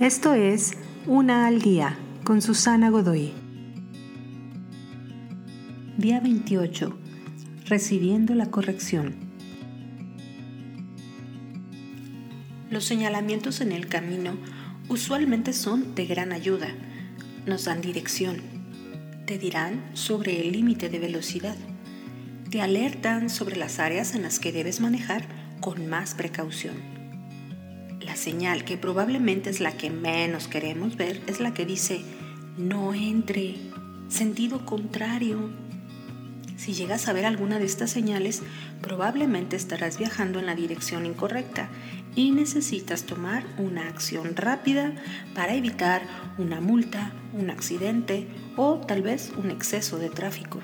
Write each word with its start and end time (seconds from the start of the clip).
Esto 0.00 0.34
es 0.34 0.72
Una 1.06 1.46
al 1.46 1.62
Día 1.62 1.96
con 2.22 2.42
Susana 2.42 2.90
Godoy. 2.90 3.32
Día 5.96 6.20
28. 6.20 6.94
Recibiendo 7.64 8.34
la 8.34 8.50
corrección. 8.50 9.14
Los 12.68 12.84
señalamientos 12.84 13.62
en 13.62 13.72
el 13.72 13.88
camino 13.88 14.36
usualmente 14.90 15.54
son 15.54 15.94
de 15.94 16.04
gran 16.04 16.32
ayuda. 16.32 16.68
Nos 17.46 17.64
dan 17.64 17.80
dirección. 17.80 18.42
Te 19.24 19.38
dirán 19.38 19.82
sobre 19.94 20.42
el 20.42 20.52
límite 20.52 20.90
de 20.90 20.98
velocidad. 20.98 21.56
Te 22.50 22.60
alertan 22.60 23.30
sobre 23.30 23.56
las 23.56 23.78
áreas 23.78 24.14
en 24.14 24.24
las 24.24 24.40
que 24.40 24.52
debes 24.52 24.78
manejar 24.78 25.24
con 25.62 25.86
más 25.86 26.14
precaución 26.14 26.95
la 28.06 28.16
señal, 28.16 28.64
que 28.64 28.78
probablemente 28.78 29.50
es 29.50 29.60
la 29.60 29.76
que 29.76 29.90
menos 29.90 30.48
queremos 30.48 30.96
ver, 30.96 31.20
es 31.26 31.40
la 31.40 31.52
que 31.52 31.66
dice, 31.66 32.02
no 32.56 32.94
entre, 32.94 33.56
sentido 34.08 34.64
contrario. 34.64 35.50
Si 36.56 36.72
llegas 36.72 37.08
a 37.08 37.12
ver 37.12 37.26
alguna 37.26 37.58
de 37.58 37.66
estas 37.66 37.90
señales, 37.90 38.42
probablemente 38.80 39.56
estarás 39.56 39.98
viajando 39.98 40.38
en 40.38 40.46
la 40.46 40.54
dirección 40.54 41.04
incorrecta 41.04 41.68
y 42.14 42.30
necesitas 42.30 43.04
tomar 43.04 43.44
una 43.58 43.88
acción 43.88 44.36
rápida 44.36 44.94
para 45.34 45.54
evitar 45.54 46.02
una 46.38 46.60
multa, 46.60 47.12
un 47.34 47.50
accidente 47.50 48.26
o 48.56 48.78
tal 48.78 49.02
vez 49.02 49.32
un 49.36 49.50
exceso 49.50 49.98
de 49.98 50.08
tráfico. 50.08 50.60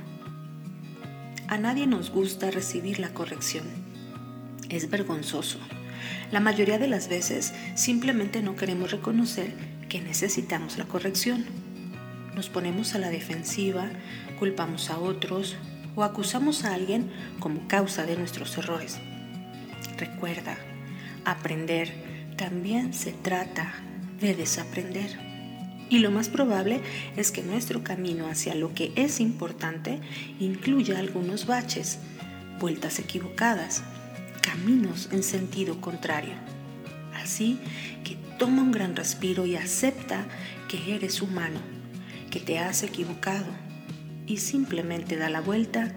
A 1.49 1.59
nadie 1.59 1.87
nos 1.87 2.11
gusta 2.11 2.51
recibir 2.51 2.99
la 2.99 3.13
corrección. 3.13 3.67
Es 4.71 4.89
vergonzoso. 4.89 5.59
La 6.31 6.41
mayoría 6.41 6.79
de 6.79 6.89
las 6.89 7.09
veces 7.09 7.53
simplemente 7.75 8.43
no 8.43 8.57
queremos 8.57 8.91
reconocer 8.91 9.55
que 9.89 10.01
necesitamos 10.01 10.79
la 10.79 10.85
corrección. 10.85 11.45
Nos 12.35 12.49
ponemos 12.49 12.95
a 12.95 12.99
la 12.99 13.11
defensiva, 13.11 13.91
culpamos 14.39 14.91
a 14.91 14.99
otros 14.99 15.57
o 15.95 16.03
acusamos 16.03 16.65
a 16.65 16.75
alguien 16.75 17.11
como 17.39 17.69
causa 17.69 18.07
de 18.07 18.17
nuestros 18.17 18.57
errores. 18.57 18.99
Recuerda, 19.99 20.57
aprender 21.25 21.93
también 22.37 22.95
se 22.95 23.13
trata 23.13 23.75
de 24.21 24.35
desaprender. 24.35 25.19
Y 25.91 25.99
lo 25.99 26.11
más 26.11 26.31
probable 26.31 26.81
es 27.17 27.31
que 27.31 27.43
nuestro 27.43 27.85
camino 27.85 28.27
hacia 28.27 28.55
lo 28.55 28.73
que 28.73 28.93
es 28.97 29.21
importante 29.21 30.01
incluya 30.41 30.99
algunos 30.99 31.47
baches, 31.47 31.99
vueltas 32.59 32.99
equivocadas, 32.99 33.83
caminos 34.53 35.09
en 35.13 35.23
sentido 35.23 35.81
contrario. 35.81 36.35
Así 37.15 37.59
que 38.05 38.17
toma 38.39 38.63
un 38.63 38.71
gran 38.71 38.95
respiro 38.95 39.47
y 39.47 39.57
acepta 39.57 40.27
que 40.69 40.95
eres 40.95 41.23
humano, 41.23 41.59
que 42.31 42.39
te 42.39 42.59
has 42.59 42.83
equivocado 42.83 43.47
y 44.27 44.37
simplemente 44.39 45.17
da 45.17 45.31
la 45.31 45.41
vuelta 45.41 45.93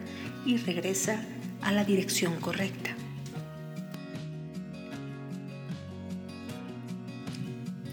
y 0.45 0.56
regresa 0.58 1.22
a 1.62 1.73
la 1.73 1.84
dirección 1.84 2.39
correcta. 2.39 2.95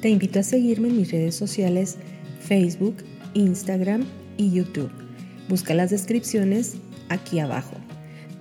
Te 0.00 0.10
invito 0.10 0.38
a 0.40 0.42
seguirme 0.42 0.88
en 0.88 0.96
mis 0.96 1.10
redes 1.10 1.34
sociales 1.34 1.96
Facebook, 2.40 2.98
Instagram 3.34 4.04
y 4.36 4.52
YouTube. 4.52 4.90
Busca 5.48 5.74
las 5.74 5.90
descripciones 5.90 6.76
aquí 7.08 7.40
abajo. 7.40 7.76